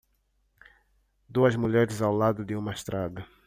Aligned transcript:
Duas 1.29 1.55
mulheres 1.55 2.01
ao 2.01 2.11
lado 2.11 2.43
de 2.43 2.55
uma 2.55 2.71
estrada. 2.73 3.23